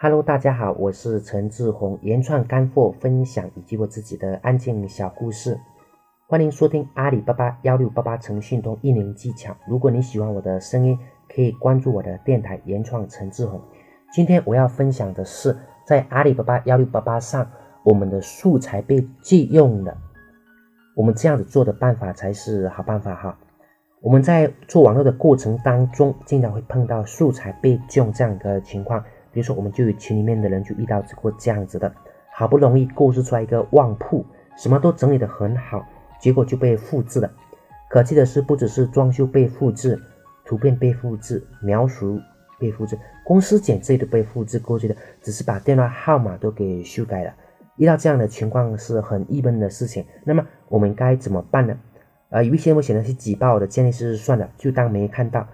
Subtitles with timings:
[0.00, 5.58] Hello，大家好，我是陈志宏，原创干货分享以及我自己的安静小故事，
[6.28, 9.56] 欢迎收听阿里巴巴幺六八八诚信通运营技巧。
[9.66, 10.96] 如果你喜欢我的声音，
[11.28, 13.60] 可以关注我的电台原创陈志宏。
[14.12, 17.50] 今天我要分享的是，在阿里巴巴幺六八八上，
[17.82, 19.98] 我们的素材被借用了，
[20.94, 23.36] 我们这样子做的办法才是好办法哈。
[24.00, 29.04] 我们在做网络的过程当中，经常会碰到素材被借用这样的情况。
[29.38, 31.94] 比如说，我们就有群里面的人就遇到过这样子的，
[32.34, 35.86] 好不容易构思出来一个旺铺，什么都整理的很好，
[36.20, 37.30] 结果就被复制了。
[37.88, 39.96] 可气的是，不只是装修被复制，
[40.44, 42.20] 图片被复制，描述
[42.58, 47.32] 被复制，公司简介都被复制过去的，只是把电话号码都给修改了。
[47.76, 50.04] 遇到这样的情况是很郁闷的事情。
[50.24, 51.78] 那么我们该怎么办呢？
[52.30, 55.46] 呃，有一些会选择去举报的，建议是算了，就当没看到。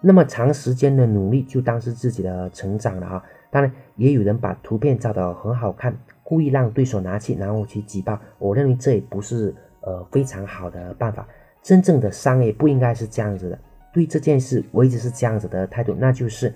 [0.00, 3.24] 那么长时间的努力就当是自己的成长了啊。
[3.50, 8.18] 当然，也有人把图片照得很好看，故意让对手拿去，然后去举报。
[8.38, 11.26] 我认为这也不是呃非常好的办法。
[11.62, 13.58] 真正的商业不应该是这样子的。
[13.92, 16.54] 对这件事，我一直是这样子的态度，那就是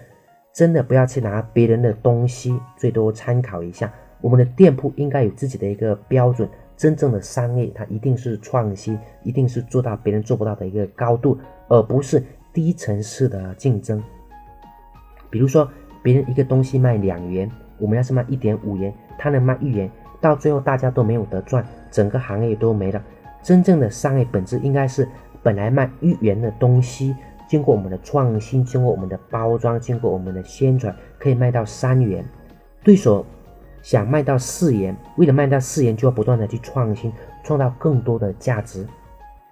[0.55, 3.92] 真的不要去拿别人的东西，最多参考一下。
[4.20, 6.48] 我们的店铺应该有自己的一个标准。
[6.77, 12.22] 真正的商业，它一定是创新，一定是做到别人做不到的一个高度，而不是。
[12.55, 14.00] 低层次的竞争，
[15.28, 15.69] 比如说
[16.05, 23.02] 别人一个东西卖两元，我们要是卖一点五元，他能卖一元，到最后大家都没有得赚，整个行业都没了。
[23.42, 25.06] 真正的商业本质应该是
[25.42, 27.16] 本来卖一元的东西，
[27.48, 32.24] 经过我们的创新，经过我们的包装，经过我们的宣传，可以卖到三元。
[32.84, 33.27] 对手
[33.83, 38.86] 想卖到四元，为了卖到四元，就要不断的去创新，创造更多的价值，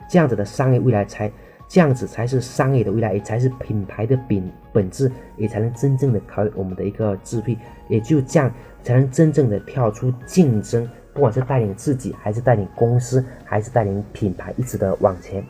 [0.08, 1.28] 这样子的商业未来才。
[1.72, 7.56] 这样子才是商业的未来，也才是品牌的本本质，也才能真正的考验我们的一个智慧。
[7.88, 15.42] 也就这样，才能真正的跳出竞争，不管是带领自己，还是带领公司，还是带领品牌，一直的往前。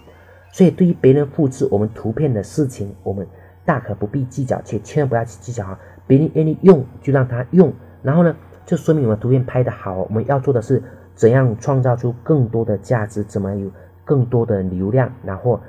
[0.52, 3.26] 所以，对于别人复制我们图片的事情，我们
[3.64, 5.76] 大可不必计较，且千万不要去计较哈。
[6.06, 9.96] 别人愿意用就让他用，然后呢，就说明我们图片拍的好。
[9.96, 10.80] 我们要做的是
[11.16, 13.68] 怎样创造出更多的价值，怎么有
[14.04, 15.60] 更多的流量，然后。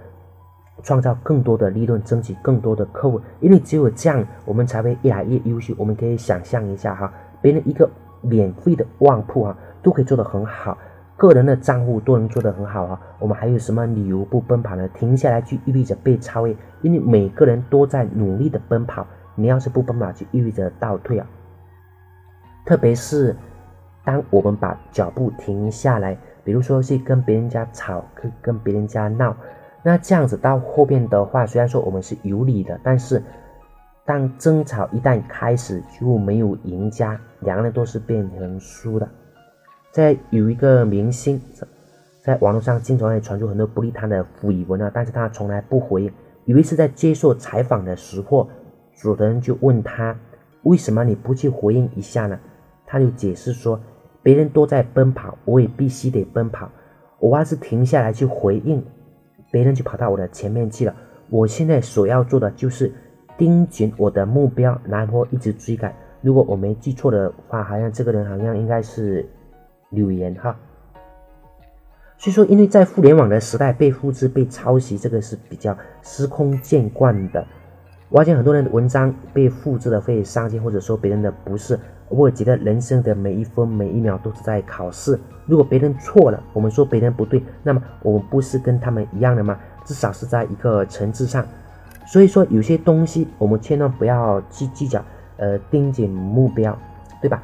[0.82, 5.74] 创造更多的利润，争取更多的客户，因为只有这样，我们才会越来越优秀。
[5.78, 7.90] 我们可以想象一下哈，别人一个
[8.22, 10.78] 免费的旺铺啊，都可以做得很好，
[11.16, 14.88] 个人的账户都能做得很好啊，我们还有什么理由不奔跑呢？
[14.90, 21.28] 停下来就意味着被超越，因为每个人都在努力的奔跑，你要是不奔跑，就意味着倒退啊。
[22.66, 23.36] 特别是
[24.04, 29.36] 当我们把脚步停下来，比如说去跟别人家吵，跟跟别人家闹。
[29.84, 33.22] 那这样子到后面的话，虽然说我们是有理的，但是
[34.06, 39.08] 当争吵一旦开始，就没有赢家，两个人都是变成输的。
[39.92, 41.40] 在有一个明星，
[42.24, 46.12] 在网络上经常会传出很多不利他的绯闻啊，但是他从来不回，
[46.46, 48.50] 以为是在接受采访的时候，
[48.96, 50.16] 主持人就问他，
[50.64, 52.40] 为什么你不去回应一下呢？
[52.86, 53.80] 他就解释说，
[54.22, 56.70] 别人都在奔跑，我也必须得奔跑，
[57.20, 58.84] 我要是停下来去回应。
[59.54, 60.96] 别人就跑到我的前面去了。
[61.30, 62.92] 我现在所要做的就是
[63.38, 65.94] 盯紧我的目标，然后一直追赶。
[66.22, 69.24] 如果我没记错的话，好像这个人好像应该是
[69.92, 70.56] 柳岩哈。
[72.18, 77.46] 所以说，因为在互联网的时代，被复制、被抄袭，这个是比较司空见惯的。
[78.10, 81.80] 我发现很多人的文章被复制的会伤心，或者说别人的不是。
[82.14, 85.20] 我觉得人生的每一分每一秒都是在考试。
[85.48, 89.58] 如果别人错了，我们说别人不对，那么我们不是跟他们一样的吗？
[89.84, 91.44] 至少是在一个层次上。
[92.06, 95.04] 所以说，有些东西我们千万不要去计较，
[95.38, 96.78] 呃，盯紧目标，
[97.20, 97.42] 对吧？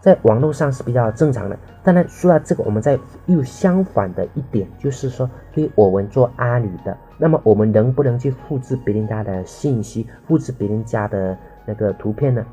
[0.00, 1.58] 在网络上是比较正常的。
[1.82, 11.36] 当然，说到这个，我们在又相反的一点，就是说，对我们做阿里的，那么我们能不能去复制别人家的信息，复制别人家的
[11.66, 12.44] 那个图片呢？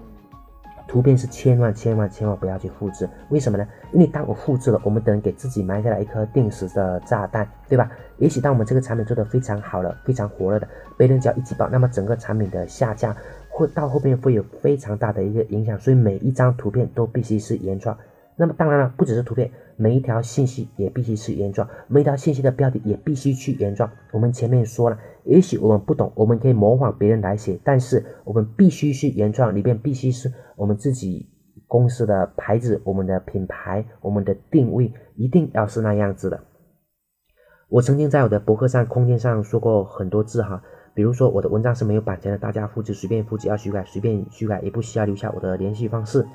[0.91, 3.66] 图片是千万千万千万不要去复制，为什么呢？
[3.93, 7.90] 因为当我复制了，我们等于给自己埋下了一颗定时的炸弹，对吧？
[8.17, 10.67] 也许当我们这个产品做得非常好了，非常火热的，
[10.97, 13.16] 被人只要一举报，那么整个产品的下架
[13.47, 17.97] 会到后面会有非常大的一个影响，所以每一张图片都必须是原创。
[18.41, 23.88] 那么当然了，不只是图片，每一条信息也必须是原创，每一条信息的标题也必须去原创。
[24.11, 24.97] 我们前面说了。
[25.23, 31.29] 也许我们不懂，我们可以模仿别人来写，但是我们必须是原创，里边必须是我们自己
[31.67, 36.40] 公司的牌子、我们的品牌、我们的定位，一定要是那样子的。
[37.70, 40.64] 我曾经在我的博客上、空间上说过很多次哈，
[40.96, 46.26] 比如说我的文章是没有版权的，大家复制随便复制，要修改随便修改，也不需要留下我的联系方式。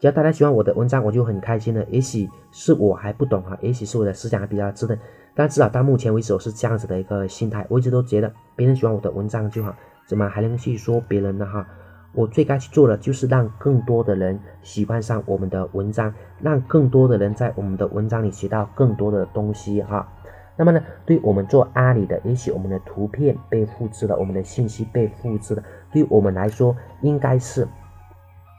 [0.00, 1.84] 只要大家喜欢我的文章，我就很开心了。
[1.88, 4.96] 也许是我还不懂哈，也许是我的思想还比较稚嫩，
[5.34, 7.66] 但至少到目前为止我是这样子的一个心态。
[7.68, 9.74] 我一直都觉得别人喜欢我的文章就好，
[10.06, 11.66] 怎么还能去说别人呢哈？
[12.12, 20.08] 我最该去做的就是让更多的人喜欢上我们的文章，让更多的人在我们的文章里学到更多的东西哈。
[20.56, 25.62] 那么呢，对我们做阿里的，也许我们的图片被复制了，我们的信息被复制了，
[25.92, 27.66] 对我们来说应该是。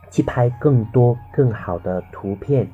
[0.09, 2.69] 去拍更多更好的图片，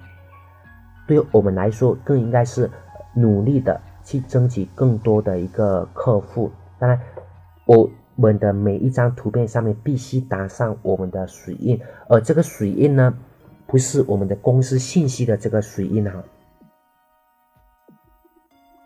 [1.08, 2.70] 对我们来说更应该是
[3.14, 6.52] 努力的去争取更多的一个客户。
[6.80, 7.00] 当然，
[7.66, 13.14] 我们的每一张图片上面必须打上我们的水印，而这个水印呢，
[13.68, 16.24] 不是我们的公司信息的这个水印哈，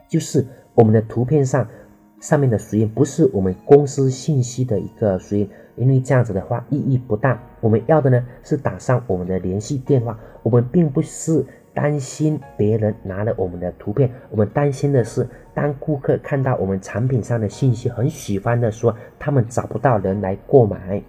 [0.08, 1.68] 就是我们的图片上
[2.20, 5.50] 上面的水印不是我们公司信息的一个水印。
[5.76, 10.20] 因为这样子的话意义不大，我们要的呢是打上我们的联系电话。
[10.44, 21.02] 我们并不是担心别人拿了我们的图片，我们担心的是当顾客看到我们产品上的信息很喜欢的说，他们找不到人来购买。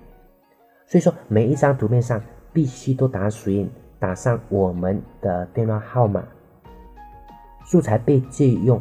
[0.87, 2.23] 所以说每一张图片上
[2.53, 6.23] 必须都打水印，打上我们的电话号码。
[7.65, 8.81] 素材被借用，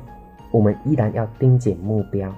[0.51, 2.33] 我们依然要盯紧目标。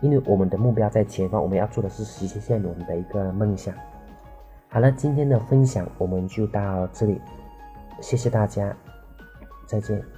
[0.00, 3.74] 因为我们的目标在前方，我们要做的是实现我们的一个梦想。
[4.68, 7.20] 好了，今天的分享我们就到这里，
[8.00, 8.76] 谢谢大家，
[9.66, 10.15] 再见。